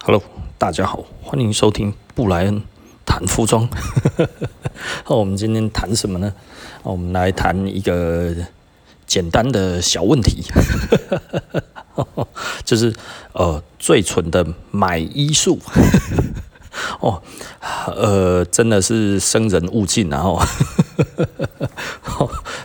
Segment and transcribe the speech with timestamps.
[0.00, 0.22] Hello，
[0.56, 2.62] 大家好，欢迎收听布莱恩
[3.04, 3.68] 谈服装。
[5.06, 6.32] 那我们今天谈什么呢？
[6.84, 8.32] 我们来谈一个
[9.06, 10.44] 简单的小问题，
[12.64, 12.94] 就是
[13.32, 15.58] 呃最蠢的买衣术。
[17.00, 17.20] 哦，
[17.86, 20.40] 呃，真的是生人勿近，然后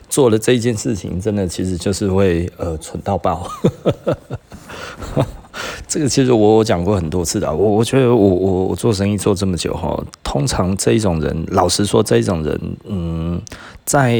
[0.08, 3.50] 做了这件事情，真的其实就是会呃蠢到爆。
[5.94, 13.40] 这个其实我我讲过很多次的，我我觉得我我我做生意做这么久哈，通常这一种人，老实说，这一种人，嗯，
[13.86, 14.20] 在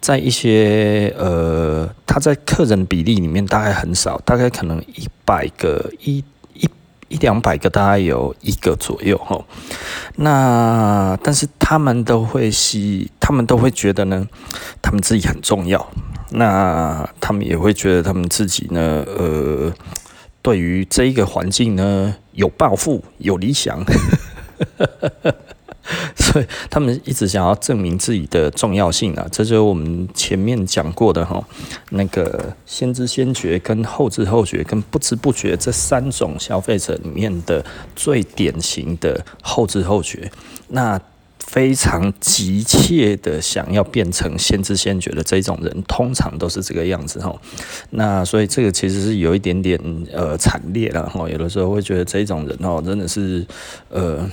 [0.00, 6.22] 在一些呃，他在客人比例里面大概很少，大概可能一百个一
[6.54, 6.70] 一
[7.08, 9.44] 一两百个，大概有一个左右哈。
[10.14, 14.24] 那但是他们都会吸，他们都会觉得呢，
[14.80, 15.84] 他们自己很重要，
[16.30, 19.72] 那他们也会觉得他们自己呢，呃。
[20.42, 23.84] 对于这一个环境呢，有抱负，有理想，
[26.16, 29.26] 所以他们一直想要证明自己的重要性啊。
[29.30, 31.44] 这就是我们前面讲过的哈，
[31.90, 37.64] 那个先知先觉、跟后知后觉、跟不知不觉这三种消费者里面的
[37.96, 40.30] 最典型的后知后觉。
[40.68, 41.00] 那
[41.46, 47.34] 非常急切的想要变成先知先觉的这种人，通常都是这个样子哈。
[47.90, 49.80] 那所以这个其实是有一点点
[50.12, 51.28] 呃惨烈了哈。
[51.28, 53.44] 有的时候会觉得这种人哦，真的是
[53.88, 54.28] 呃，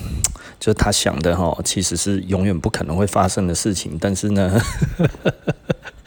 [0.59, 4.61] 就他想的哈，其实是永远不可能会发生的事情，但是呢。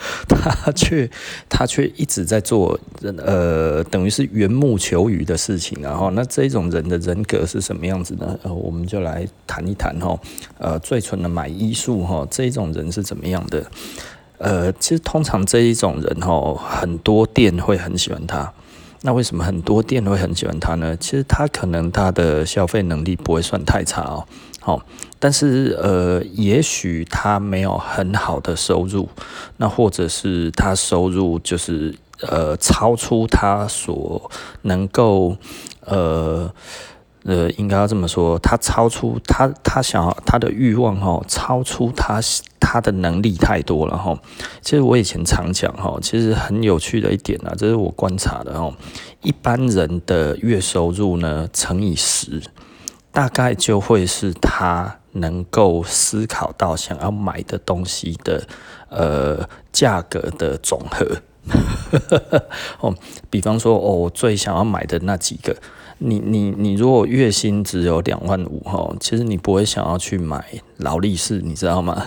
[0.29, 1.11] 他却
[1.49, 2.79] 他却一直在做，
[3.19, 8.39] 呃，等于是缘木求鱼的事情，然后那这种人的人格是什么样子呢？
[8.43, 10.19] 呃，我们就来谈一谈哈，
[10.59, 13.65] 呃，最纯的买衣术哈，这一种人是怎么样的？
[14.39, 18.51] 呃，其实通常这一种人哈，很多店会很喜欢他。
[19.03, 20.97] 那为什么很多店会很喜欢他呢？
[20.99, 24.27] 其实他可能他的消费能力不会算太差哦。
[24.63, 24.85] 好，
[25.19, 29.09] 但是呃，也许他没有很好的收入，
[29.57, 34.31] 那或者是他收入就是呃超出他所
[34.63, 35.35] 能够
[35.87, 36.53] 呃
[37.25, 42.21] 呃，应该要这么说，他超出他他想要他的欲望哈，超出他
[42.61, 44.19] 他的能力太多了哈。
[44.61, 48.75] 其实我以前常讲哈，其实很有趣的一点啊，这是我观察的哦，
[49.23, 52.43] 一般人的月收入呢乘以十。
[53.13, 58.47] 大概就会是他能够思考到想要买的东西的
[58.89, 61.23] 呃价格的总和。
[62.81, 62.95] 哦，
[63.29, 65.57] 比方说，哦，我最想要买的那几个。
[65.99, 70.45] 你你你如果月薪只有两万五哈，其实你不会想要去买
[70.81, 72.07] 劳力士，你知道吗？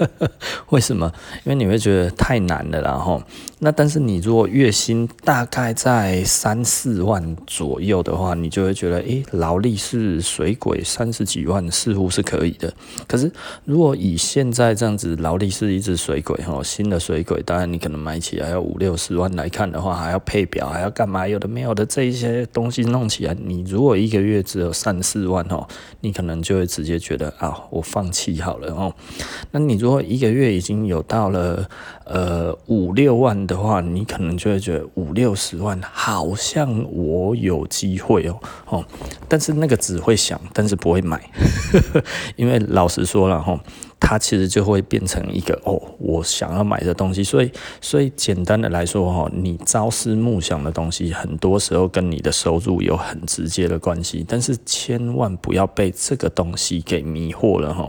[0.70, 1.12] 为什么？
[1.44, 3.22] 因为你会觉得太难了，然后
[3.58, 12.72] 那但是你如果月薪大概在三四万左右的话，你就会觉得，诶，劳力士水鬼三十几万似乎是可以的。
[13.08, 13.30] 可是
[13.64, 21.26] 如果以现在这样子劳力士一只水鬼哈，新的水鬼，当然你可能买起来要五六十万来看的话，还要配表，还要干嘛？
[21.26, 23.34] 有的没有的这一些东西弄起来。
[23.34, 25.66] 你如果一个月只有三四万哦，
[26.00, 28.94] 你可能就会直接觉得啊，我放弃好了哦。
[29.50, 31.68] 那你如果一个月已经有到了
[32.04, 38.40] 呃五六万的话，你可能就会觉得五六十万好像我有机会哦
[38.70, 38.84] 哦。
[39.28, 41.30] 但是那个只会想，但是不会买，
[42.36, 43.60] 因为老实说了哈。
[44.00, 47.22] 它其实就会变成一个哦，我想要买的东西。
[47.22, 47.52] 所以，
[47.82, 54.24] 所以简单的来说哈，你朝思暮想的东西，很多时候跟你的收入有很直接的关系。
[54.26, 57.88] 但是千万不要被这个东西给迷惑了哈，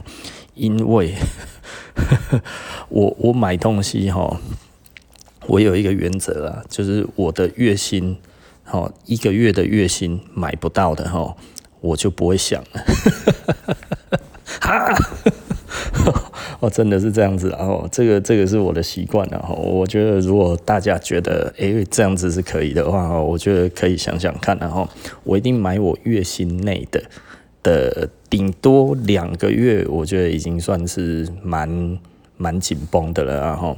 [0.53, 1.15] 因为
[2.89, 4.37] 我我买东西哈，
[5.47, 8.17] 我有一个原则啊，就是我的月薪
[8.65, 11.35] 哈，一个月的月薪买不到的哈，
[11.79, 12.83] 我就不会想了。
[14.59, 14.93] 哈。
[16.59, 24.87] 哦，真的是这样子，然后这个这个是我的习惯，然后我觉得如果大家觉得诶这样子是可以的话，我觉得可以想想看，然后
[25.23, 27.03] 我一定买我月薪内的
[27.63, 31.99] 的，顶多两个月，我觉得已经算是蛮
[32.37, 33.77] 蛮紧绷的了，然后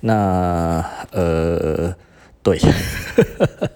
[0.00, 1.94] 那呃。
[2.44, 2.58] 对，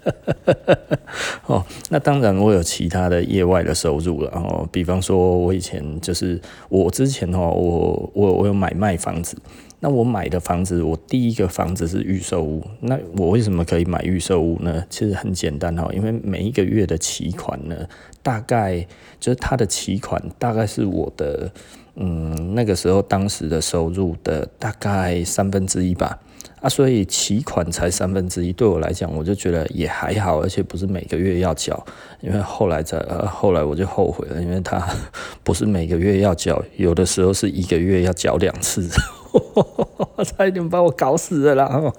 [1.47, 9.37] 哦，那当然我有其他的业外的收入了，哦，比方说我以前就是我之前哦，我我我有买卖房子，
[9.79, 14.85] 那我买的房子，我第一个房子是预售屋，那我为什么可以买预售屋呢？
[14.91, 17.77] 其实很简单哈，因为每一个月的期款呢，
[18.25, 18.85] 大概
[19.21, 21.49] 就是它的期款大概是我的，
[21.95, 26.19] 嗯，那个时候当时的收入的大概三分之一吧。
[26.67, 31.87] 啊，所以起款才三分之一，对我来讲，我就觉得也还好，而且不是每个月要缴，
[32.21, 34.85] 因为后来在呃后来我就后悔了，因为他
[35.45, 38.89] 不是每个月要缴，有的时候是一个月要缴两次，
[40.27, 41.93] 差一点把我搞死了啦。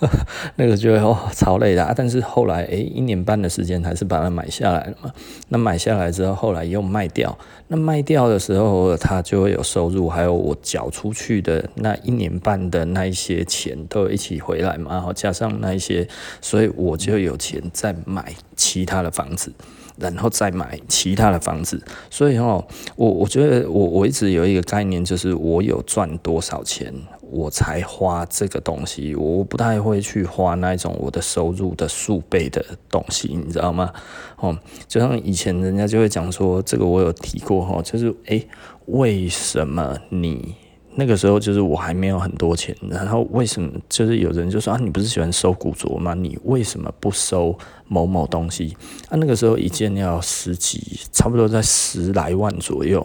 [0.56, 5.12] 那个就会哦超累的啊，但是后来诶、一年半的时间还是把它买下来了嘛。
[5.48, 7.36] 那买下来之后，后来又卖掉。
[7.68, 14.92] 那卖掉的时候，它就会有收入，还有我缴出去的那一年半的那一些钱都一起回来嘛。
[14.92, 16.06] 然后加上那一些，
[16.40, 19.52] 所以我就有钱再买其他的房子。
[19.96, 21.80] 然后再买其他的房子，
[22.10, 22.66] 所以哦，
[22.96, 26.92] 我我觉得我我一直有一个概念，就是我有赚多少钱，
[27.30, 33.92] 我才花这个东西，我不太会去花那种我的收入的数倍的东西，你知道吗？
[34.38, 34.56] 哦，
[34.86, 38.46] 就像以前人家就会讲说，这个我有提过哈，就是诶，
[38.86, 40.54] 为什么你？
[40.96, 46.14] 那个时候就是我还没有很多钱，然后为什么就是有人就说啊，你不是喜欢收古着吗？
[46.14, 48.76] 你为什么不收某某东西？
[49.08, 53.04] 啊，那个时候一件要十几，差不多在十来万左右。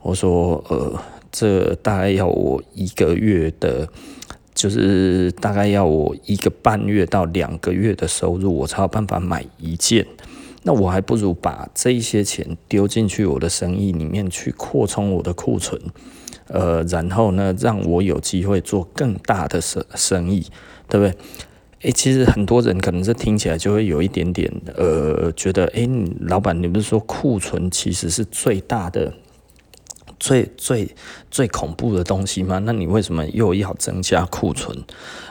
[0.00, 0.98] 我说呃，
[1.38, 3.86] 这大概要我一个月的，
[4.54, 10.06] 就是大概要我一个半月到两个月的收入，我才有办法买一件。
[10.62, 15.78] 那我还不如把这一些钱丢进去我的生意里面去扩充我的库存。
[16.48, 20.46] 呃，然后呢，让我有机会做更大的生生意，
[20.88, 21.14] 对不对？
[21.82, 25.86] 诶，其实很多人可能是听起来就会有一点点呃，觉得诶，
[26.20, 29.12] 老板，你不是说库存其实是最大的、
[30.26, 30.92] 最最
[31.30, 32.58] 最恐怖的东西吗？
[32.58, 34.76] 那你为什么又要增加库存？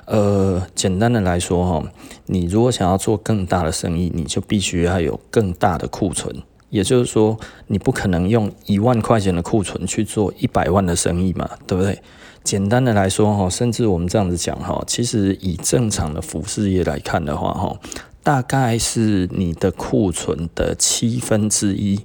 [0.06, 1.92] 呃，简单的来说哈，
[2.28, 6.34] 你如果想要做更大的生意，你就必须要有更大的库存。
[6.70, 7.38] 也就是说，
[7.68, 12.02] 你不可能用一万块钱的库存去做一百万的生意嘛，对不对？
[12.46, 17.78] 简单的来说哈，甚至我们这样子讲哈，其实以正常的服饰业来看的话哈，
[18.24, 22.00] 大概是你的库存的七分之一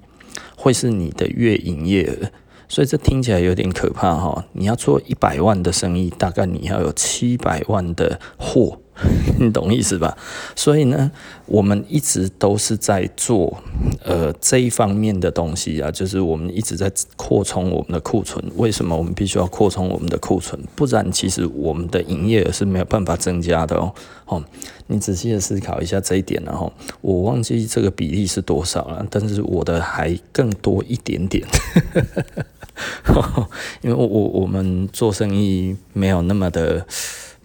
[0.57, 2.31] 会是你的月营业额，
[2.71, 4.47] 所以这听起来有点可怕哈。
[4.53, 8.79] 你要做一百万的生意，大概你要有七百万的货。
[9.39, 10.17] 你懂意思吧？
[10.55, 11.11] 所以呢，
[11.47, 13.63] 我们一直都是在做
[14.05, 18.45] 呃这一方面的东西啊，就是我们一直在扩充我们的库存。
[18.57, 20.61] 为什么我们必须要扩充我们的库存？
[20.77, 23.95] 不然其实我们的营业额是没有办法增加的哦。
[24.27, 24.45] 哦，
[24.87, 31.45] 你仔细的思考一下这一点，然后我忘记这个比例是多少了，但是我的还更多一点点，
[33.83, 36.87] 因为我我们做生意没有那么的。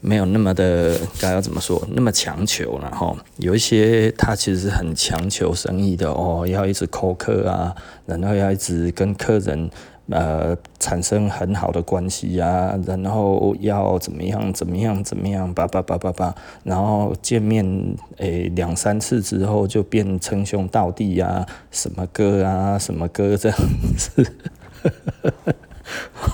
[0.07, 7.75] 没有那么的该要怎么说，那么强求，了哈有一些他其实是很强求生意的哦，要一直扣客啊，
[8.05, 9.67] 然后要一直跟客人
[10.11, 17.65] 呃产生很好的关系啊，然后要怎么样怎么样怎么样叭叭叭叭叭，然后见面
[18.17, 23.57] 诶两三次之后就变称兄道弟呀，什么哥啊什么哥这样
[23.97, 24.31] 子。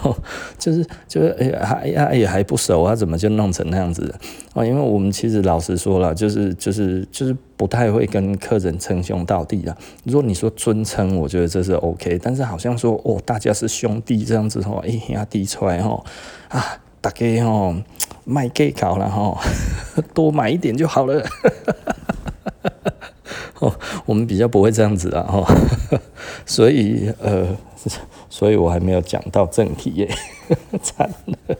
[0.04, 0.16] 哦，
[0.58, 4.14] 就是就是，哎呀，还呀也还不熟啊，怎么就弄成那样子
[4.54, 4.66] 哦？
[4.66, 9.76] 因为我们其实老实说了，就是就是就是不太会跟客人称兄道弟的。
[10.06, 16.04] 如果你说尊称，我觉得这是 OK，但是好像说哦，大家是兄弟这样子哦，哎呀，弟出来哦，
[16.48, 17.76] 啊，大家哦，
[18.24, 19.38] 卖给搞了哈，
[20.14, 21.22] 多买一点就好了。
[23.60, 23.72] 哦，
[24.06, 25.56] 我们比较不会这样子啊，哈，
[26.46, 27.48] 所以呃。
[28.30, 30.10] 所以我还没有讲到正题耶，
[30.82, 31.58] 惨了。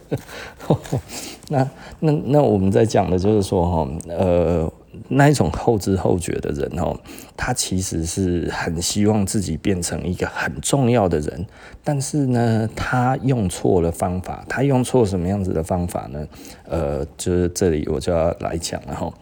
[1.48, 1.68] 那
[2.00, 4.72] 那那我们在讲的就是说哈，呃，
[5.08, 6.98] 那一种后知后觉的人哦，
[7.36, 11.46] 他其实是很希望自己变成一个很重要的人，
[11.84, 16.26] 但是呢，他用错了方法，他用错什么样子的方法呢？
[16.68, 19.12] 呃，就是这里我就要来讲了哈，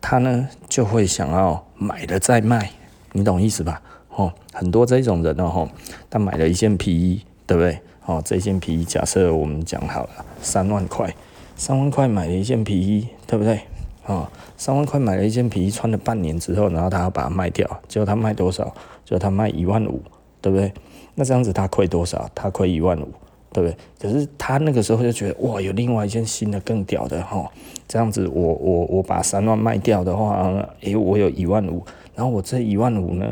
[0.00, 2.70] 他呢就会想要买了再卖，
[3.12, 3.82] 你懂意思吧？
[4.54, 5.68] 很多这种人哦，
[6.08, 7.78] 他买了一件皮衣，对不对？
[8.06, 11.12] 哦，这件皮衣假设我们讲好了，三万块，
[11.56, 13.60] 三万块买了一件皮衣，对不对？
[14.06, 18.64] 哦，三万块买了一件皮衣，穿了半年之后，然后他要把它卖掉，结果他卖多少？
[19.04, 20.00] 结果他卖一万五，
[20.40, 20.72] 对不对？
[21.14, 22.30] 那这样子他亏多少？
[22.34, 23.08] 他亏一万五，
[23.52, 23.76] 对不对？
[23.98, 27.50] 可是他那个时候就觉得，哇，有另外一件新的更屌的哈，
[27.88, 31.82] 这样子我我我把三万卖掉的话，诶，我有一万五，
[32.14, 33.26] 然后我这一万五呢？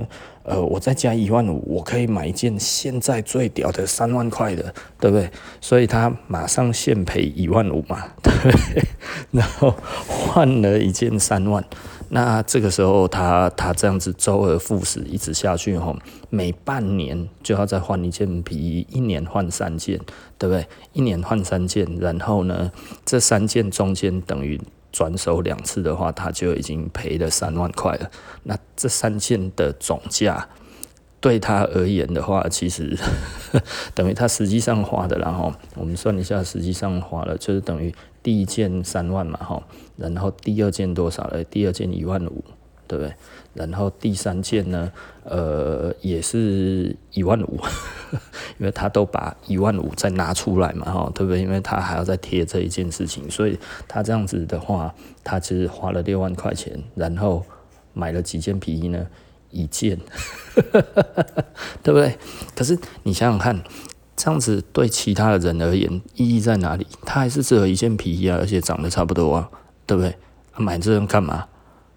[0.44, 5.30] 呃，我再加一万五，我可以买一件现在最屌的三万块的，对不对？
[5.60, 8.84] 所以他马上现赔一万五嘛，对 不对？
[9.30, 9.74] 然后
[10.08, 11.64] 换了一件三万，
[12.08, 15.96] 那这个时候他他这样子周而复始一直下去吼，
[16.28, 19.98] 每半年就要再换一件皮衣，一年换三件，
[20.38, 20.66] 对不对？
[20.92, 22.72] 一年换三件，然后呢，
[23.04, 24.60] 这三件中间等于
[24.92, 28.10] 转手两次的话，他就已经赔了三万块了。
[28.44, 30.48] 那这三件的总价
[31.20, 32.96] 对他而言的话，其实
[33.94, 37.92] 等于他实际上花的，然后我们算一下，实际上花了就是等于。
[38.24, 39.60] 第一件三万嘛，哈，
[39.96, 41.44] 然后第二件多少嘞？
[41.50, 42.44] 第二件一万五，
[42.86, 43.12] 对不对？
[43.54, 44.90] 然后第三件呢，
[45.24, 47.60] 呃，也是一万五，
[48.58, 51.40] 因为他都把一万五再拿出来嘛，哈，对不对？
[51.40, 57.44] 因为他还要再贴这一件事情，所以他这样子的话，他其实花了六万块钱，然后
[57.92, 59.06] 买了几件皮衣呢？
[59.50, 59.98] 一件，
[61.82, 62.16] 对不对？
[62.56, 63.62] 可是你想想看。
[64.14, 66.86] 这样子对其他的人而言意义在哪里？
[67.04, 69.50] 他还是只有一件皮衣啊，而且长得差不多啊，
[69.84, 70.14] 对不对？
[70.56, 71.48] 买这种干嘛？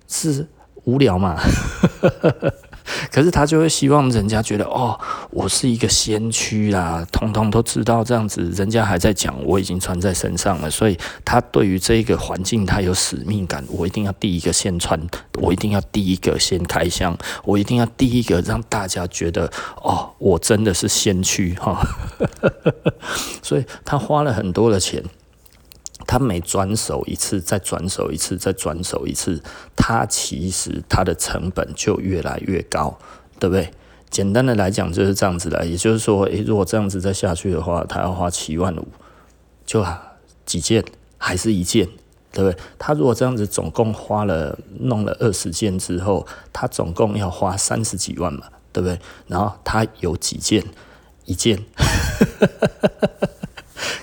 [0.07, 0.47] 是
[0.85, 1.39] 无聊嘛？
[3.11, 4.99] 可是他就会希望人家觉得哦，
[5.31, 14.99] 我是一个先驱啦，通通都知道这样子，人家还在讲，我已经穿在身上了，所以他对于这个环境他有使命感，我一定要第一个先穿，
[15.41, 19.51] 我一定要第一个先开箱，我一定要第一个让大家觉得
[19.81, 21.81] 哦，我真的是先驱哈，
[23.41, 25.03] 所以他花了很多的钱。
[26.07, 29.41] 他每转手一次，再转手一次，再转手一次，
[29.75, 32.97] 他其实他的成本就越来越高，
[33.39, 33.71] 对不对？
[34.09, 38.87] 简单的来讲就是这样子的，也就是说，诶，如果这样子再下去的话，他要花七万五，
[39.65, 39.85] 就
[40.45, 40.83] 几件
[41.17, 41.85] 还是一件，
[42.31, 42.57] 对不对？
[42.79, 48.97] 他如果这样子总共花了弄了二十件之后，他总共要花三十几万嘛，对不对？
[49.27, 50.63] 然后他有几件，
[51.25, 51.61] 一件。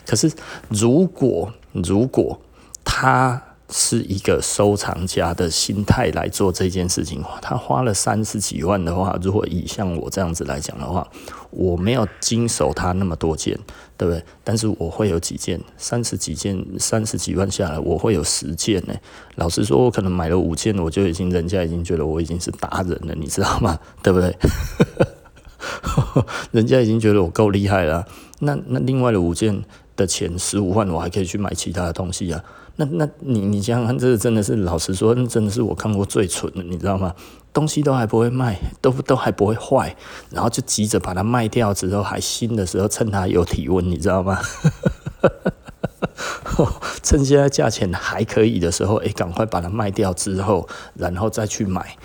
[0.07, 0.31] 可是，
[0.69, 2.41] 如果如果
[2.85, 3.43] 他
[3.75, 11.09] 是一个收藏家的心态来做这件事情，他花了三十几万的话，如果以像我这样子来讲的话，
[11.51, 13.59] 我没有经手他那么多件，
[13.97, 14.23] 对不对？
[14.45, 18.95] 但是我会有几件，三十几件，三十几万下来，我会有十件呢。
[19.37, 23.79] 老实说，我可能买了五件，我就已经人家已经觉得我已经是达人了，你知道吗？
[24.03, 24.37] 对不对？
[26.51, 28.07] 人家已经觉得我够厉害了。
[28.41, 29.65] 那那另外的五件。
[29.97, 32.43] 的钱十五万，我还可以去买其他的东西啊。
[32.77, 37.15] 那那你你想想看，这真的是老实说，那真的是我看过最蠢的，你知道吗？
[37.53, 39.95] 东西都还不会卖，都都还不会坏，
[40.31, 44.39] 然后就急着把它卖掉之后，还新的时候趁它有体温，你知道吗？
[47.03, 51.97] 趁现在价钱还可以的时候，哎，赶快把它卖掉之后，然后再去买。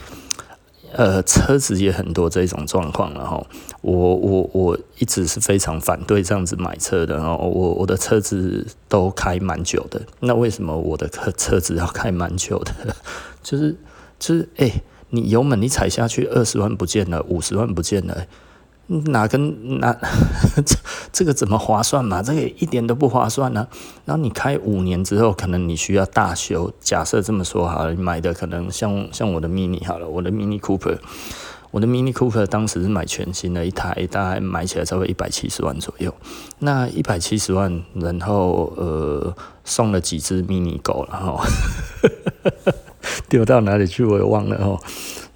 [0.93, 3.45] 呃，车子也很多这种状况，然后
[3.81, 12.73] 我我我一直是非常反对这样子买车的，然后我我的车子都开蛮久的，那为什么我的车车子要开蛮久的？
[13.43, 13.75] 就是
[14.17, 14.71] 就是，哎、
[15.09, 18.25] 你油门你踩下去二十万不见了，五十万不见了。
[18.87, 19.95] 哪跟哪
[20.65, 20.75] 这
[21.11, 22.23] 这个怎么划算嘛？
[22.23, 23.67] 这个一点都不划算呢、
[24.05, 26.71] 然后你开五年之后，可能你需要大修。
[26.79, 30.97] 假设这么说好了，你买的可能像像我的 Mini 好了，我的 Mini Cooper，
[31.71, 36.13] 我的 Mini Cooper 当时是买全新的一台，大概买起来差不多一百七十万左右。
[36.59, 41.41] 那一百七十万，然后呃送了几只 Mini 狗，然 后
[43.27, 44.79] 丢到哪里去我也忘了哦。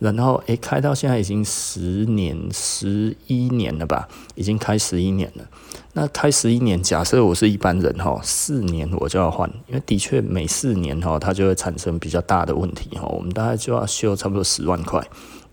[0.01, 4.10] 然后，诶，开到现在已经十年、十一年了吧？
[4.34, 5.46] 已经开十一年了。
[5.93, 13.08] 那开十一年，假设我是一般人哈，四年我就要换，因为的确每四年哈，它就会产生比较大的问题哈。
[13.10, 15.00] 我们大概就要修差不多十万块，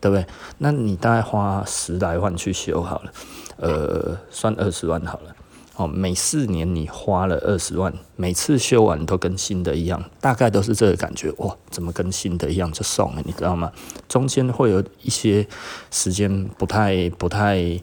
[0.00, 0.24] 对不对？
[0.56, 3.12] 那你大概花十来万去修好了，
[3.58, 5.36] 呃，算二十万好了。
[5.78, 11.32] 哦，每四年你花了二十万，每次修完都跟新的一样，大概都是这个感觉。
[11.38, 13.70] 哇，怎么跟新的一样就送了，你知道吗？
[14.08, 15.46] 中间会有一些
[15.92, 17.80] 时间不太、不太，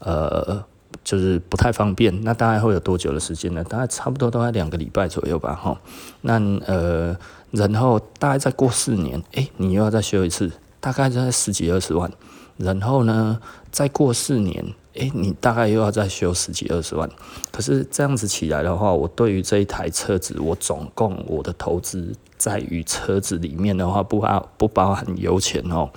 [0.00, 0.64] 呃，
[1.04, 2.24] 就是不太方便。
[2.24, 3.62] 那大概会有多久的时间呢？
[3.62, 5.54] 大概差不多都在两个礼拜左右吧。
[5.54, 5.80] 哈，
[6.22, 7.16] 那呃，
[7.52, 12.10] 然后大概再过四年，诶，你又要再修一次，大概在十几二十万。
[12.56, 13.38] 然后呢，
[13.70, 14.74] 再过四年。
[14.98, 17.08] 诶，你大概又要再修十几二十万，
[17.50, 25.90] 可是这样子起来的话，我对于这一台车子，我总共我的投资在于车子里面的话，不包不包含油钱哦。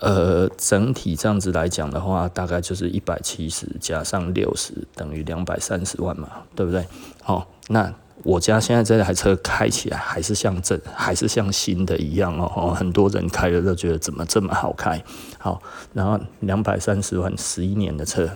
[0.00, 6.86] 呃，整体这样子来讲的话，大概就是一百七十加上六十等于两百三十万嘛，对不对？
[7.22, 7.94] 好，那。
[8.22, 12.74] 我家现在这台车开起来还是像这，还是像新的一样哦。
[12.76, 15.02] 很多人开了都觉得怎么这么好开。
[15.38, 15.62] 好，
[15.94, 18.28] 然后两百三十万，十一年的车，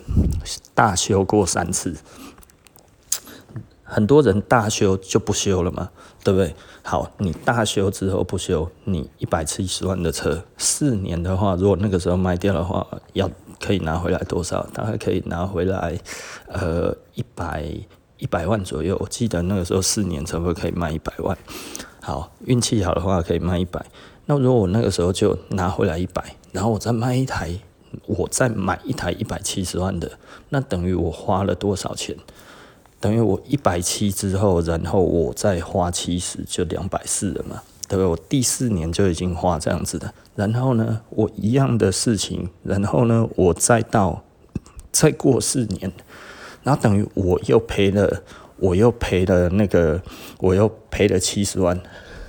[0.74, 1.94] 大修过三次。
[3.86, 5.90] 很多人大修就不修了嘛，
[6.24, 6.54] 对不对？
[6.82, 14.66] 好，你大修之后不修，你一百七十万的车，四年的话，如果那个时候卖掉的话，要可以拿回来多少？
[14.72, 15.96] 大概可以拿回来，
[16.48, 17.70] 呃，一百
[18.18, 18.96] 一百万左右。
[19.00, 21.36] 我记得那个时候四年差不多可以卖一百万。
[22.00, 23.84] 好，运气好的话可以卖一百。
[24.26, 27.58] 那如果我那个时候就拿回来一百，然后我再卖一台，
[28.06, 30.10] 我再买一台一百七十万的，
[30.48, 32.16] 那等于我花了多少钱？
[33.00, 38.10] 等于我一百七之后，然后我再花七十，就两百四了嘛，对不？
[38.10, 44.24] 我第四年就已经花这样子的，然后呢，我一样的事情，然后呢，我再到
[44.90, 45.92] 再过四年，
[46.64, 48.22] 然后等于我又赔了，
[48.56, 50.02] 我又赔了那个，
[50.38, 51.80] 我又赔了七十万。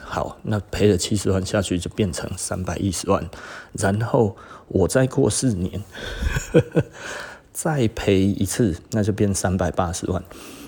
[0.03, 3.27] 好，那赔了七十万下去就变成三百一十万，
[3.73, 4.37] 然后
[4.67, 5.83] 我再过四年，
[7.51, 10.23] 再赔一次，那就变三百八十万。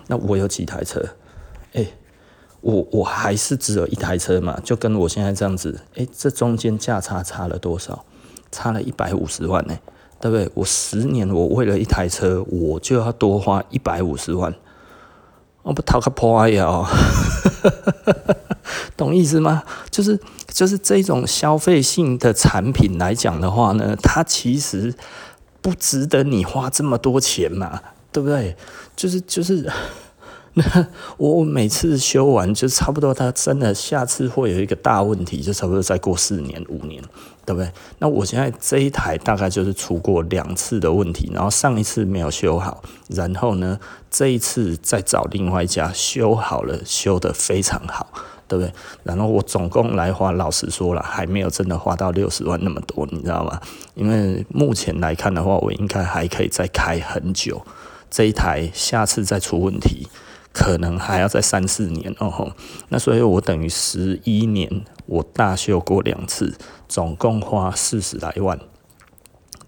[0.08, 1.06] 那我有几台车？
[1.74, 1.86] 哎、
[2.62, 5.82] 我我还是只有一台车嘛，就跟我现在这样子。
[5.96, 8.06] 哎、这中间价差差了多少？
[8.52, 9.78] 差了一百五十万呢、
[10.20, 10.50] 对不对？
[10.54, 14.54] 我十年我为了一台车，我就要多花一百五十万，
[15.64, 16.86] 我不掏个破呀？
[18.98, 19.64] 懂意思吗？
[19.92, 24.94] 就是就是这种消费性的产品来讲的话呢，它其实
[25.62, 27.80] 不值得你花这么多钱嘛，
[28.12, 28.56] 对不对？
[28.96, 29.72] 就是就是，
[30.58, 30.88] 那
[31.18, 37.02] 我每次修完就差不多，它真的下次会有一个大问题，就差不多再过四年五年，
[37.46, 37.72] 对不对？
[38.00, 48.08] 那我现在这一台大概就是出过两次的问题，然后上一次没有修好，然后呢这一次再找另外一家修好了，修得非常好。
[48.50, 48.72] 对不对？
[49.04, 53.60] 然后我总共来花，老实说了，还没有真的花到六十万那么多，你知道吗？
[53.94, 57.62] 因为目前来看的话，我应该还可以再开很久。
[58.10, 60.08] 这一台下次再出问题，
[60.58, 62.52] 可能还要再三四年哦。
[62.90, 64.68] 那所以我等于十一年，
[65.06, 66.58] 我大修过两次，
[66.90, 68.60] 总共花四十来万，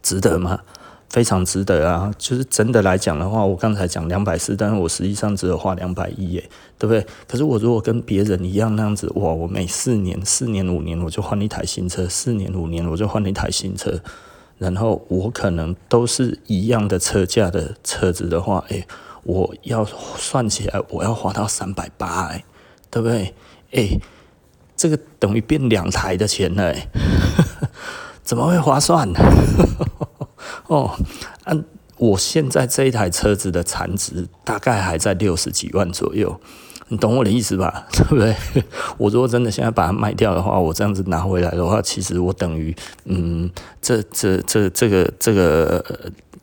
[0.01, 0.61] 值得吗？
[1.09, 2.11] 非常值得啊！
[2.19, 7.05] 就是真的来讲的话，我刚才讲两百四，但是我实际上只有花两百一耶，对不对？
[7.27, 9.33] 可是我如果跟别人一样那样子，哇！
[9.33, 13.99] 我每四年、四年、五年我就换一台新车，四年、五年我就换一台新车，
[14.59, 18.87] 然后我可能都是一样的车价的车子的话，诶，
[19.23, 22.43] 我要算起来，我要花到三百八，哎，
[22.89, 23.33] 对不对？
[23.71, 23.99] 诶，
[24.75, 26.87] 这个等于变两台的钱了，哎，
[28.23, 29.19] 怎么会划算呢？
[30.67, 30.97] 哦，
[31.45, 31.65] 嗯、
[31.97, 36.39] 我现在这一台车子的残值大概还在六十几万左右，
[36.87, 37.87] 你懂我的意思吧？
[37.93, 38.35] 对不对？
[38.97, 43.49] 我如果真的现在把它卖掉的话，我这样子拿回来的话，其实我等于，嗯，
[43.81, 45.83] 这这这这个这个。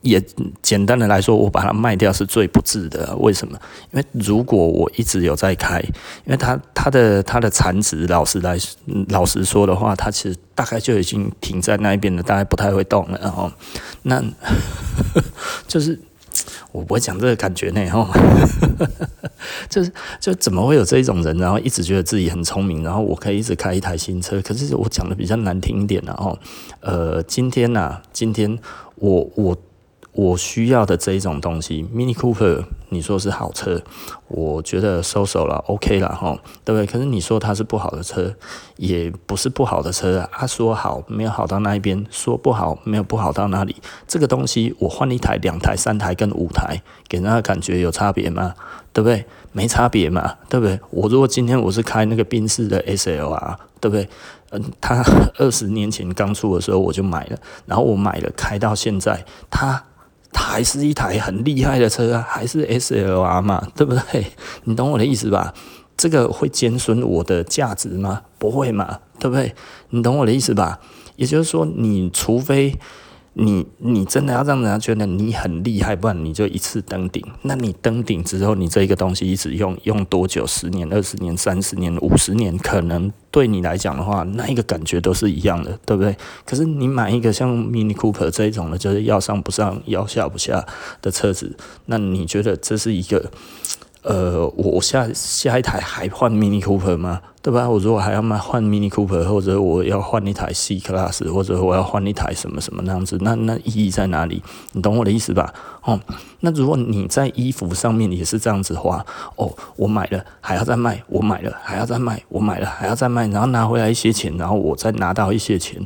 [0.07, 0.23] 也
[0.61, 3.15] 简单的来说，我把它卖掉是最不智的。
[3.17, 3.57] 为什么？
[3.91, 5.79] 因为如果我一直有在开，
[6.25, 8.57] 因为它它的它的残值，老实来
[9.09, 13.19] 老实说的话，它其实大概就已经停在那一边了，大概不太会动了。
[13.21, 13.51] 然后，
[14.03, 14.23] 那
[15.67, 15.99] 就是
[16.71, 17.89] 我不会讲这个感觉呢。
[17.89, 18.09] 哈，
[19.69, 24.41] 就是就怎么会有这种人，然后一直觉得自己很聪明，然后我可以一直开一台新车。
[24.41, 26.37] 可是我讲的比较难听一点，然后
[26.79, 28.57] 呃，今天呐、今天
[28.95, 29.57] 我我。
[30.17, 33.79] 我需要的这一种东西，Mini Cooper，你说是好车，
[34.27, 36.87] 我觉得收手了，OK 了哈，对不对？
[36.87, 38.33] 可是你说它是不好的车，
[38.77, 40.27] 也不是不好的车啊。
[40.31, 43.75] 他说好，没有好到那一边；说不好，没有不好到那里。
[44.07, 48.55] 这个东西，我换一台、两台、三台跟五台，给人家感觉有差别吗？
[48.91, 49.23] 对不对？
[49.51, 50.79] 没差别嘛，对不对？
[50.89, 54.09] 我如果今天我是开那个宾士的 SLR，对不对？
[54.49, 55.03] 嗯，他
[55.37, 59.83] 二十年前刚出的时候我就买了，然后我买了开到现在，他。
[60.37, 64.27] 还是一台很厉害的车啊，还是 SLR 嘛，对不对？
[64.65, 65.53] 你懂我的意思吧？
[65.97, 68.21] 这个会减损我的价值吗？
[68.37, 69.55] 不会嘛，对不对？
[69.89, 70.79] 你懂我的意思吧？
[71.15, 72.77] 也就是说，你除非。
[73.39, 77.23] 你你真的要让人家觉得你很厉害，不然你就一次登顶。
[77.43, 80.45] 那你登顶之后，你这一个东西一直用用多久？
[80.47, 86.17] 十年、二十年、三十年、五十年，可能对你来讲的话，那一个感觉都是一样的，对不对？
[86.45, 90.65] 可是你买一个像 Mini Cooper 这一种的，就是要上不上，要下不下
[91.01, 93.31] 的车子，那你觉得这是一个？
[94.03, 97.21] 呃，我下下一台还换 Mini Cooper 吗？
[97.41, 97.69] 对吧？
[97.69, 104.41] 我如果还要买换 Mini Cooper，或者我要换一台 C Class，或者我要换一台什么什么那样子，那那意义在哪里？
[104.73, 105.53] 你懂我的意思吧？
[105.83, 105.99] 哦，
[106.41, 109.05] 那如果你在衣服上面也是这样子花，
[109.37, 115.81] 哦，我买了还要再卖，我买了还要再卖，我买了还要再卖，然后拿回来一些钱，然后我再拿到一些钱，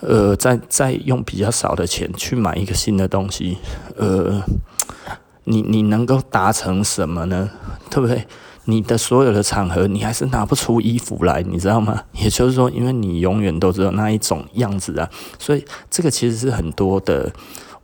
[0.00, 3.56] 呃，再再用比较少的钱去买一个新的东西，
[3.96, 4.42] 呃。
[5.48, 7.50] 你你能够达成什么呢？
[7.90, 8.26] 对不对？
[8.64, 12.02] 你的所有的场合，你还是拿不出衣服来，你知道吗？
[12.12, 15.08] 也就是说，因为你永远都只有那一种样子啊，
[15.38, 17.32] 所以这个其实是很多的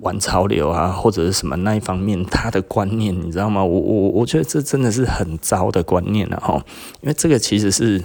[0.01, 3.65] 玩潮流啊，或者是什么那一方面他的观念，你知道吗？
[3.65, 6.63] 我我我觉得这真的是很糟的观念了哈，
[7.01, 8.03] 因为这个其实是，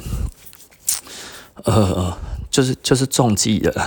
[1.66, 2.18] 呃，
[2.50, 3.74] 就是就是中计的。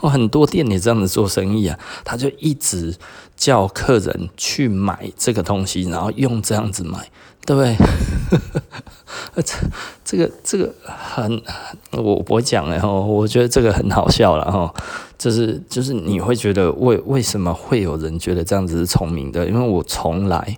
[0.00, 2.94] 哦，很多店也这样子做生意啊，他就一直
[3.36, 7.10] 叫客人去买这个东西，然后用这样子买，
[7.44, 7.76] 对不对？
[10.04, 11.42] 这个这个很，
[11.92, 14.72] 我不会讲哎，我觉得这个很好笑了哈，
[15.16, 19.46] 就是就是你会觉得为为什么会有人觉得这样子是聪明的？
[19.46, 20.56] 因为我从来。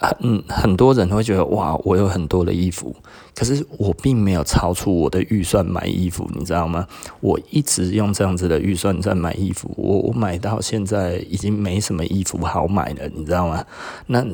[0.00, 2.92] 很很多人会觉得哇，我有很多的衣服，
[3.36, 6.84] 可是我并没有超出我的预算买衣服，你知道吗？
[7.20, 13.64] 我一直用这样子的预算在买衣服，我我买到现在已经没什么衣服好买了，你知道吗？
[14.08, 14.26] 那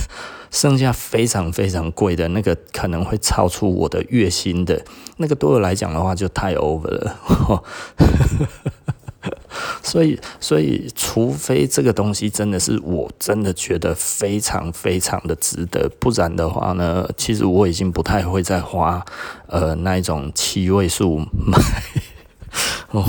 [0.52, 4.84] 剩下非常非常贵的那个，可能会超出我的月薪的
[5.16, 7.16] 那个，对我来讲的话就太 over 了。
[9.82, 19.04] 所以，所以，除非这个东西真的是我真的觉得非常非常的值得，不然的话呢，其实我已经不太会再花
[19.48, 21.58] 呃那一种七位数买。
[22.92, 23.04] 哦，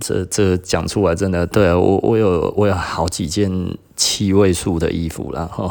[0.00, 5.70] 这这讲出来真的对啊，我我有我有好几件七位数的衣服了哈。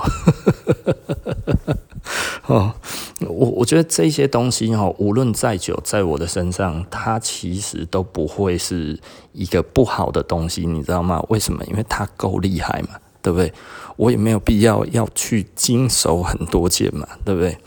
[2.47, 2.73] 哦，
[3.21, 8.99] 我我觉得这些东西哈，无论再久，在我的身上，它其实都不会是
[9.31, 11.23] 一个不好的东西，你知道吗？
[11.29, 11.63] 为什么？
[11.65, 13.53] 因为它够厉害嘛，对不对？
[13.95, 17.57] 我也没有必要要去经手很多件嘛，对不对？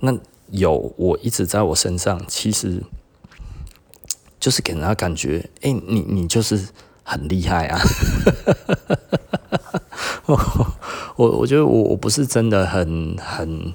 [0.00, 0.14] 那
[0.50, 2.82] 有我一直在我身上，其实
[4.38, 6.68] 就是给人家感觉，哎，你你就是
[7.02, 7.80] 很厉害啊。
[11.18, 13.74] 我我觉得我我不是真的很很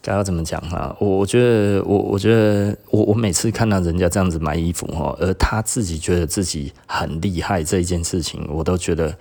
[0.00, 0.96] 该要怎么讲啊？
[0.98, 9.14] 我我觉得我我觉得我我每次看到人家这样子买衣服哈，而他自己觉得自己很厉害这一件事情，我都觉得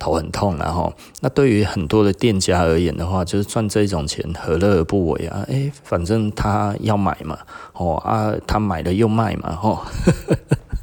[0.00, 5.44] 头很痛然后，那对于很多的店家而言的话，就是赚这种钱何乐而不为啊？
[5.46, 7.38] 诶，反正他要买嘛，
[7.74, 9.78] 哦啊，他买了又卖嘛，吼。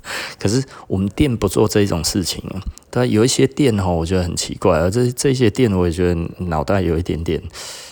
[0.37, 4.89] 可是我们店不做这种事情啊，但有一些店哈，我觉得很奇怪啊。
[4.89, 7.41] 这这些店我也觉得脑袋有一点点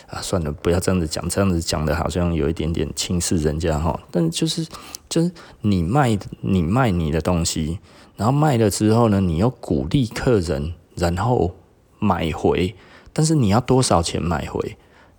[0.08, 3.98] 啊，算了，不要这样子讲，这样子讲的好像有一点点轻视人家哈。
[4.10, 4.66] 但就是
[5.08, 5.30] 就是
[5.62, 7.78] 你卖你卖你的东西，
[8.16, 11.54] 然后卖了之后呢，你又鼓励客人然后
[11.98, 12.74] 买回，
[13.12, 14.76] 但是你要多少钱买回，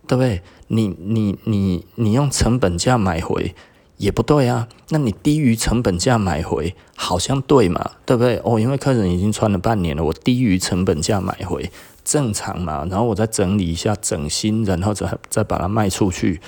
[0.08, 0.42] 对不对？
[0.68, 3.56] 你你你你用成本价买回。
[3.98, 8.42] 也不对啊，那你低于成本价买回好像对嘛，对不对？
[8.44, 11.72] 哦，因为客人已经穿了半年了，我低于成本价买回
[12.04, 16.42] 正常嘛，然后我再整理一下整新，然后再再把它卖出去。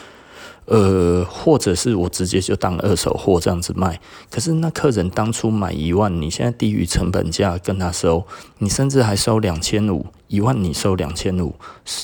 [0.66, 4.00] 呃，或者是我直接就当二手货这样子卖，
[4.32, 8.26] 可是那客人当初买一万，你现在低于成本价跟他收，
[8.58, 11.54] 你甚至还收两千五，一万你收两千五，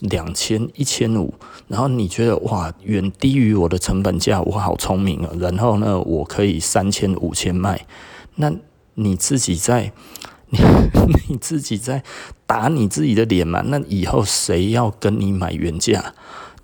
[0.02, 1.34] 两千一千五，
[1.68, 7.88] 然后你觉得哇，远低于我的成本价，我好聪明啊，然后呢，我可以三千五千卖，
[8.36, 8.54] 那
[8.94, 9.92] 你自己在
[10.50, 10.60] 你
[11.30, 12.04] 你自己在
[12.46, 13.64] 打你自己的脸嘛？
[13.66, 16.14] 那以后谁要跟你买原价？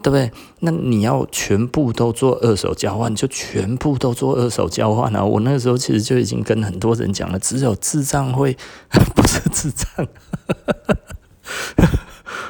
[0.07, 0.31] 对不对？
[0.61, 5.21] 那你要全部都做二手交换，就全部都做二手交换啊！
[5.21, 8.55] 我那个时候其实就已经跟很多人讲了，只有智障会，
[9.13, 10.07] 不是智障，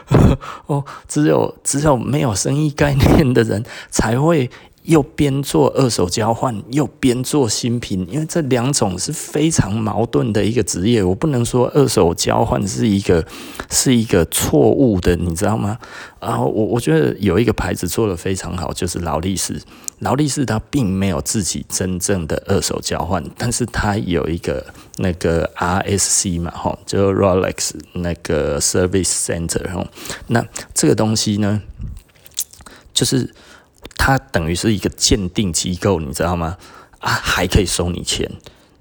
[0.68, 4.52] 哦，只有只有没有生意概念的人才会。
[4.88, 11.04] 又边做二手交换，又边做新品，因为这两种是非常矛盾的一个职业。
[11.04, 13.26] 我不能说二手交换是一个
[13.70, 15.78] 是一个错误的，你知道吗？
[16.22, 19.62] 然后我我觉得有一个牌子做得非常好，就是劳力士。
[20.00, 24.66] 劳力士它并没有自己真正的二手交换，但是它有一个
[25.00, 29.86] 那个 RSC 嘛，吼，就 Rolex 那个 Service Center 吼。
[30.28, 31.62] 那这个东西呢，
[32.94, 33.34] 就是。
[33.98, 36.58] 它等于是一个鉴定机构，你知道吗？
[37.00, 38.32] 啊，还可以收你钱。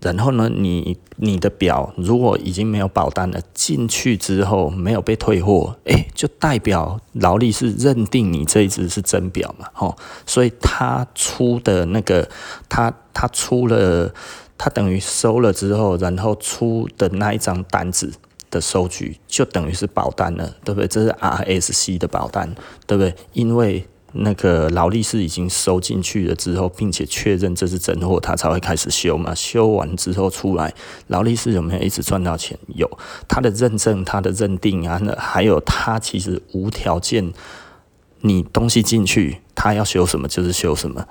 [0.00, 9.96] 然后呢，你你的表如果已经没有保单了，进去之后没有被退货，诶，就代表劳力士认定你这一只是真表嘛，吼。
[10.26, 12.29] 所以他出的那个，
[12.68, 14.12] 他他出了，
[14.59, 18.12] 他等于收了之后，然后出的那一张单子
[18.50, 20.87] 的收据，就等于是保单了，对不对？
[20.87, 22.55] 这是 RSC 的保单，
[22.87, 23.14] 对不对？
[23.33, 29.35] 因为那个劳力士已经收进去了之后，并且确认这是真货，他才会开始修嘛。
[29.35, 30.73] 修完之后出来，
[31.09, 32.59] 劳力士有没有一直赚到钱？
[32.69, 32.90] 有，
[33.29, 37.33] 他的认证、他的认定啊，那还有他其实无条件，
[38.21, 41.05] 你东西进去，他要修什么就是修什么，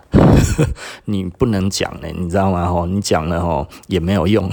[1.06, 2.66] 你不能讲呢，你知道吗？
[2.66, 4.50] 吼，你讲了吼也没有用。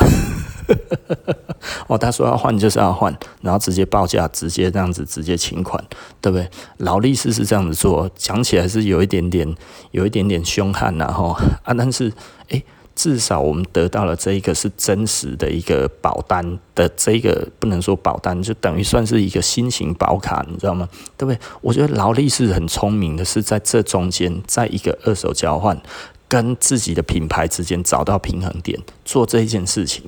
[1.86, 5.82] 哦，他说要换就是要换，然后直接报价，直接这样子直接请款，
[6.20, 6.48] 对不对？
[6.78, 9.54] 劳力士是这样子做，讲起来是有一点点，
[9.90, 12.12] 有一点点凶悍呐，吼啊，但是
[12.48, 20.88] 诶，至少我们得到了这一个是真实的一个保单的这个，不能说保单，就等于算是一个新型保卡，你知道吗？
[21.16, 21.38] 对不对？
[21.60, 25.80] 我觉得劳力士很聪明的是在这中间，在一个二手交换
[26.28, 30.04] 跟自己的品牌之间找到平衡点，做这一件事情。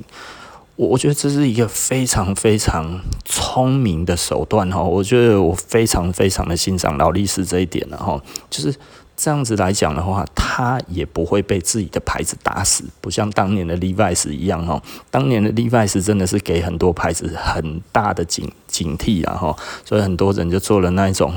[0.76, 8.74] 我我觉得这是一个非常非常聪明的手段哈，我觉得我非常非常的欣赏劳力士这一点了哈，就是
[9.16, 14.82] 这样子来讲的话，他也不会被自己的牌子打死，不像当年的 Levi's 一样哈，
[15.12, 21.32] 当年的 Levi's 真的是给很多牌子很大的警警惕啊哈，所以很多人就做了那一种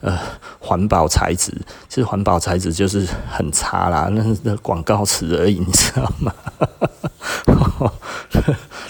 [0.00, 0.18] 呃
[0.58, 1.52] 环保材质，
[1.88, 6.34] 其实环保材质就是很差啦，那是广告词而已，你知道吗？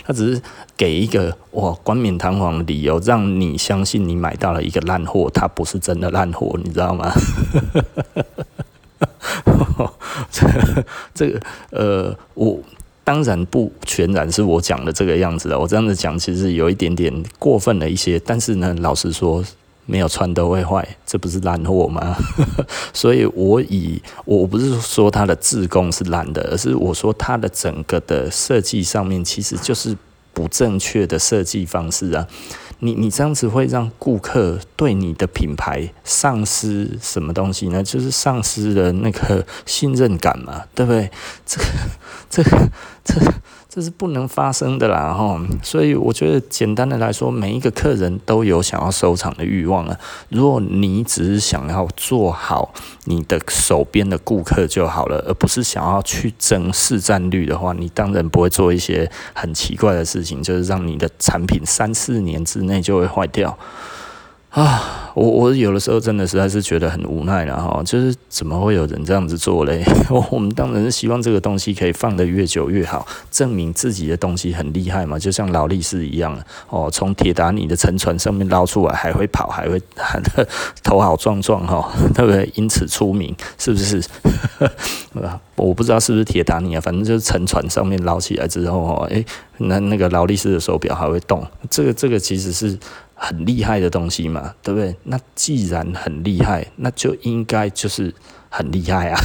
[0.07, 0.43] 他只是
[0.77, 7.11] 给一个哇冠冕堂皇的理由，让你相信你买到了一个烂货，它不是真的烂货，你知道吗？
[10.31, 11.41] 这个、这个
[11.71, 12.59] 呃，我
[13.03, 19.43] 当然不全然是我讲的这个样子的，我这样子讲其实有一点点过分了一些，但是呢，老实说。
[19.87, 22.17] 没有穿都会坏，这不是烂货吗？
[22.93, 29.97] 所以我以我不是说它的制工是烂的，而是我说它的整个的设计上面其实就是
[30.33, 32.27] 不正确的设计方式啊！
[32.81, 37.83] 你你这样子会让顾客对你的品牌丧失什么东西呢？
[37.83, 41.11] 就是丧失了那个信任感嘛，对不对？
[41.47, 41.67] 这个
[42.29, 42.71] 这个
[43.05, 43.15] 这。
[43.75, 45.37] 这是不能发生的啦，哈！
[45.61, 49.99] 所以我觉得简单的来说，每一个客人都有想要收藏的欲望啊。
[50.29, 52.73] 如果你只是想要做好
[53.07, 63.59] 你的手边的顾客就好了，而不是想要去争市占率的话，你当然不会做一些很奇怪的事情，就是让你的产品三四年之内就会坏掉。
[64.55, 69.85] 啊，我我有的时候真的实在是觉得很无奈了哈，就是怎么会有人这样子做嘞？
[70.09, 76.39] 我 我们当然是希望这个东西可以放得越久越好，证明自己的东西很厉害嘛，就像劳力士一样
[76.71, 80.47] 哦，从铁达尼的沉船上面捞出来还会跑，还会喊得
[80.85, 82.49] 头好壮壮哈，对不对？
[82.55, 84.01] 因此出名，是不是？
[85.57, 89.25] 我不知道是不是铁达尼啊，反正就是沉船上面捞起来之后哦，诶，
[89.59, 92.79] 那那个劳力士的手表还会动，这个这个其实是。
[93.25, 94.95] 很厉害的东西嘛，对不对？
[95.05, 98.15] 那既然很厉害，那就应该就是
[98.51, 99.21] 很厉害啊，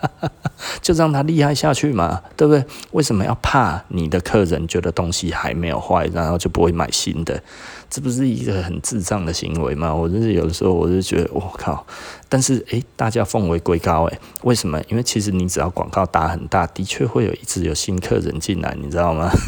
[0.80, 2.64] 就让他厉害下去嘛，对不对？
[2.92, 7.42] 为什么要怕你的客人觉得东西还没有坏，然后就不会买新的？
[7.90, 9.92] 这不是一个很智障的行为吗？
[9.92, 11.84] 我就是有的时候，我就觉得，我靠！
[12.28, 14.80] 但是，诶，大家奉为圭臬，诶，为什么？
[14.88, 19.28] 因为其实你只要广告打很大，的确会有一直有新客人进来，你知道吗？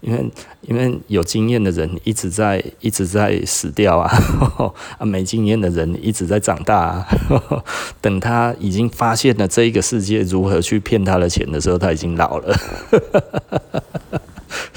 [0.00, 0.30] 因为
[0.62, 4.08] 因为有经验的人一直在一直在死掉啊，
[4.98, 7.08] 啊，没经验的人一直在长大啊。
[8.00, 12.56] 等他已经发现了这一个世界如何去骗他的钱的时候，他已经老了。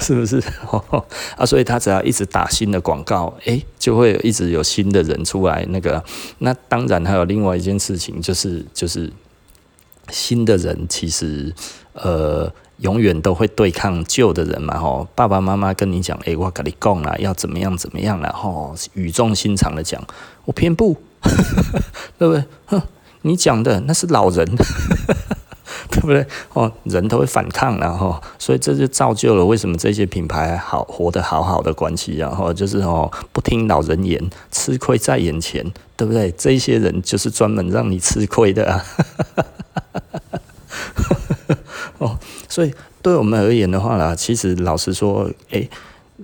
[0.04, 0.42] 是不是？
[1.38, 5.64] 啊，所以他只要一直打新的广告，诶，就会一直有新的人出来。
[5.70, 6.02] 那个，
[6.38, 9.12] 那当然还有另外一件事情，就是就是
[10.10, 11.54] 新的人其实
[11.92, 14.76] 呃永远都会对抗旧的人嘛。
[14.78, 20.02] 吼，爸爸妈妈跟你讲，诶，我跟你讲啦，要怎么样怎么样啦，吼，语重心长的讲，
[20.44, 20.96] 我偏不，
[22.18, 22.44] 对不对？
[22.66, 22.82] 哼，
[23.22, 24.44] 你讲的那是老人。
[26.02, 26.26] 对不对？
[26.52, 35.64] 哦，人都会反抗，然后，所以这就造就了为什么这些品牌好活得好好的关系，然后就是哦，不听老人言，吃亏在眼前，
[35.96, 36.30] 对不对？
[36.32, 38.84] 这些人就是专门让你吃亏的啊！
[41.98, 45.70] 哦，所以对我们而言的话呢，其实老实说，诶，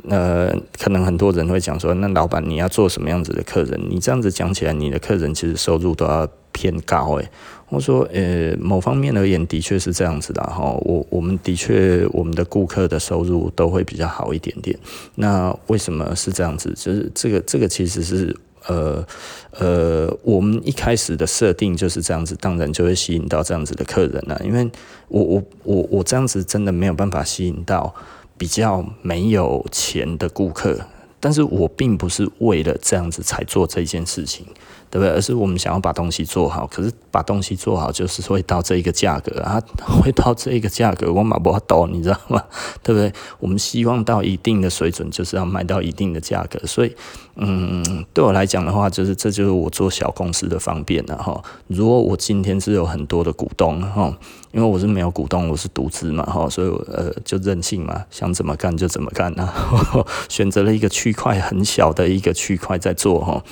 [0.09, 3.81] 呃，可能很多人会讲说，那老板你要做什么样子的客人？
[3.89, 7.29] 你这样子讲起来，你的客人其实收入都要偏高，诶。
[7.69, 10.73] 我说，呃、某方面而言，的确是这样子的哈。
[10.81, 14.77] 我我们的确，我们的顾客的收入都会比较好一点点。
[15.17, 16.73] 那为什么是这样子？
[16.75, 18.35] 就是这个，这个其实是，
[18.67, 19.07] 呃
[19.51, 24.41] 呃，我们一开始的设定就是这样子，当然就会吸引到这样子的客人了。
[24.45, 24.69] 因为
[25.09, 27.95] 我我我我这样子真的没有办法吸引到
[28.39, 30.81] 比较没有钱的顾客。
[31.21, 34.47] 但是我并不是为了这样子才做这件事情。
[34.91, 35.09] 对不对？
[35.11, 39.61] 而是我们想要把东西做好，可是把东西做好就是会到这一个价格啊，
[40.03, 42.43] 会到这一个价格，我买不到，你知道吗？
[42.83, 43.13] 对不对？
[43.39, 46.59] 我们希望到一定的水准，就是要卖到一定的价格。
[46.67, 46.95] 所以，
[47.37, 51.43] 嗯，对我来讲的话，就是这就是我做小公司的方便了哈。
[51.67, 54.17] 如果我今天是有很多的股东哈。
[54.51, 59.53] 因为我是没有股东，我是独资嘛，哈，所以呃就任性嘛，想怎么干就怎么干啊，
[60.31, 63.45] 选择了一个区块很小的一个区块在做哈。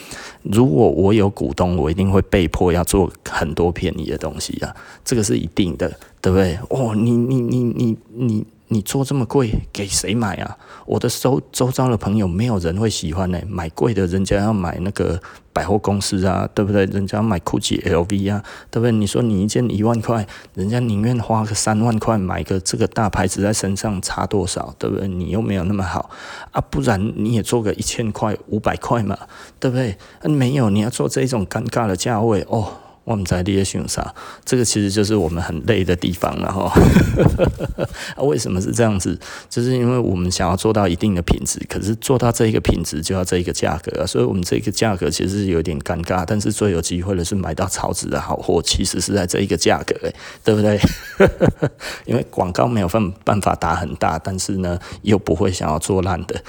[0.53, 5.89] 如果我有股东，我一定会被迫要做很多便宜的东西啊，这个是一定的，
[6.21, 6.59] 对不对？
[6.71, 8.47] 哦，你你你你你。
[8.87, 10.57] 做这么贵，给谁买啊？
[10.87, 15.21] 我的周周遭的朋友没有人会喜欢呢、买贵的，人家要买那个
[15.53, 16.85] 百货公司啊，对不对？
[16.87, 18.93] 人家买 GUCCI、LV 啊，对不对？
[18.93, 24.73] 你说你一件一万块，人家宁愿花个三万块买个这个大牌子在身上，差多少？
[24.79, 25.09] 对不对？
[25.09, 26.09] 你又没有那么好
[26.53, 29.19] 啊，不然你也做个一千块、五百块嘛，
[29.59, 29.99] 对不对？
[30.23, 32.73] 没有，你要做这种尴尬的价位哦。
[33.07, 34.13] 我们在列选啥？
[34.45, 36.73] 这个其实就是我们很累的地方了哈。
[38.17, 39.17] 啊， 为什么是这样子？
[39.49, 46.25] 就是因为我们想要做到一定的品质，可是做到这一个品质就要这一个价格，所以我们这个价格其实是有点尴尬。
[46.27, 50.81] 但是最有机会的是买到超值的好货，其实是在这一个价格，欸，对不对？
[52.07, 56.43] 因为广告没有办办法打很大，但是呢又不会想要做烂的，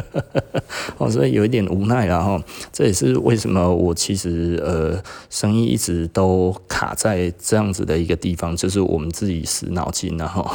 [0.96, 2.42] 哦，所以有一点无奈了哈。
[2.72, 10.48] 这也是为什么我其实呃生一直都卡在这样子的一个地方，就是我们自己死脑筋，然后，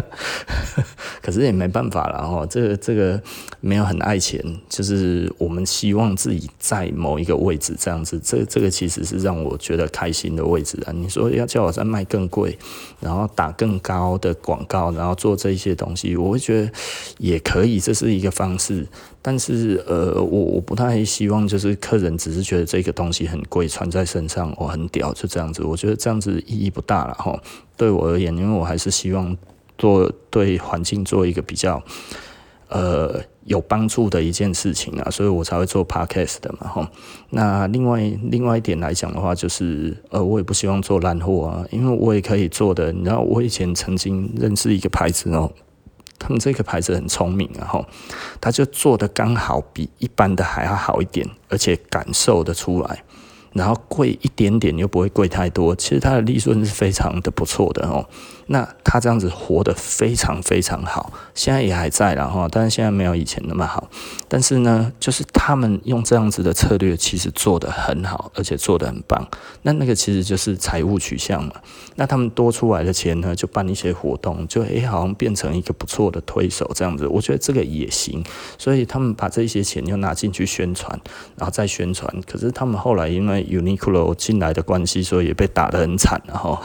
[1.22, 2.46] 可是也没办法了哈。
[2.46, 3.20] 这个这个
[3.60, 8.20] 没有很爱钱，就是我们希望自己在某一个位置这样子。
[8.22, 10.92] 这这个其实是让我觉得开心的位置啊。
[10.92, 12.56] 你说要叫我再卖更贵，
[13.00, 16.70] 然后打更高的广告，然后做这些东西，我会觉得
[17.18, 18.86] 也可以，这是一个方式。
[19.22, 25.64] 但是呃，我我不太希望就是客人只是觉得这个东西很贵，穿在身上我很屌，就这样子。
[25.64, 27.36] 我觉得这样子意义不大了哈。
[27.76, 29.36] 对我而言，因为我还是希望
[29.78, 31.82] 做对环境做一个比较
[32.68, 36.90] 呃有帮助的一件事情啊，所以我才会做 podcast 的嘛哈。
[37.30, 42.92] 那另外另外一点来讲的话，就是呃，我也不希望做烂货啊，因为我也可以做的。
[42.92, 45.52] 你知道，我以前曾经认识一个牌子哦。
[46.18, 47.84] 他们这个牌子很聪明，然后
[48.40, 53.04] 他就做的刚好比一般的还要好一点，而且感受得出来。
[53.52, 58.08] 然后贵一点点又不会贵太多，其实它的利润是非常的不错的哦。
[58.46, 63.88] 那他这样子活得非常非常好，现在也还在了哈，但是现在没有以前那么好。
[64.28, 69.26] 但是呢，就是他们用这样子的策略，其实做得很好，而且做得很棒。
[69.62, 71.52] 那那个其实就是财务取向嘛。
[71.96, 77.06] 那他们多出来的钱呢，就办一些活动，就诶好像变成一个不错的推手这样子。
[77.06, 78.22] 我觉得这个也行，
[78.58, 81.00] 所以他们把这些钱又拿进去宣传，
[81.36, 82.08] 然后再宣传。
[82.30, 86.58] 可是他们后来因为 Uniqlo 进来的关系，所以也被打得很惨，然后，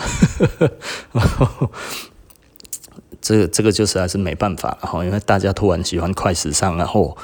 [3.22, 7.18] 这个这个就是还是没办法，然后因为大家突然喜欢快时尚，然后。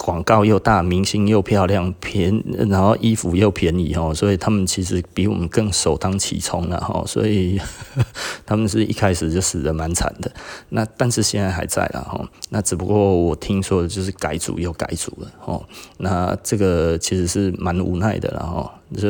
[0.00, 7.60] 广告又大，明星又漂亮，便然后衣服又便宜哦，所以他们其实比我们更首当其冲了哈，所以
[8.44, 10.30] 他们是一开始就死得蛮惨的。
[10.70, 15.64] 那但是现在还在了哈，那只不过我听说的就是改组又改组了哦，
[15.98, 19.08] 那这个其实是蛮无奈的了哈，这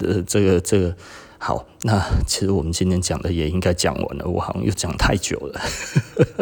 [0.00, 0.94] 呃这个这个
[1.38, 5.60] 好，那其实我们今天讲的也应该讲完了，我好像又讲太久了。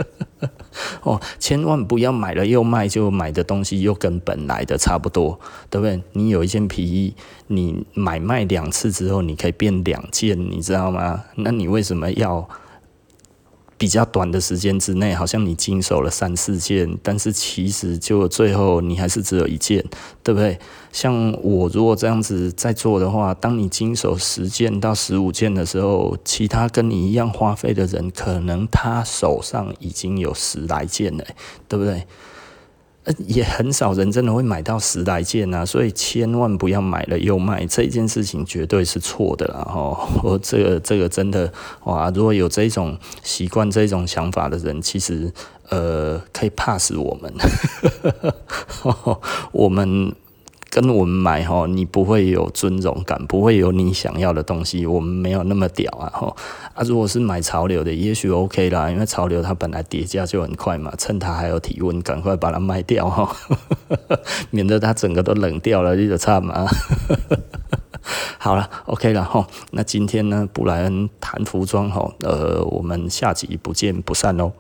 [1.02, 5.38] 哦，千万不要买了又卖，就买的东西又跟本来的差不多，
[5.70, 6.02] 对不对？
[6.12, 7.14] 你有一件皮衣，
[7.46, 11.24] 你买卖两次之后，你可以变两件，你知道吗？
[11.36, 12.48] 那你为什么要？
[13.78, 19.84] 比较短的时间之内，好像你经手了三四件，但是其实就最后你还是只有一件，
[20.22, 20.58] 对不对？
[20.92, 31.24] 像我如果这样子在做的话，当你经手十件到十五件的时候，其他跟你一样花费的人，可能他手上已经有十来件了，
[31.68, 32.06] 对不对？
[33.26, 39.60] 也很少人真的会买到十来件啊，所以千万不要买了又卖，这件事情绝对是错的啦。
[39.60, 41.52] 哈， 我这个这个真的
[41.84, 45.32] 哇，如果有这种习惯、这种想法的人，其实
[45.68, 47.32] 呃可以 pass 我们，
[49.52, 50.12] 我们。
[50.76, 54.84] 跟我们买哈，你不会有尊荣感，不会有你想要的东西。
[54.84, 56.36] 我们没有那么屌啊哈
[56.74, 56.84] 啊！
[56.84, 63.34] 如果是买潮流的，也许 OK 啦，因为潮流它本来跌价就很快嘛，趁它还有体温，赶快把它卖掉哈，
[64.52, 66.66] 免得它整个都冷掉了，你就差嘛。
[68.36, 69.46] 好了，OK 了哈。
[69.70, 74.52] 那今天呢，布莱恩谈服装哈，呃，我们下集不见不散喽。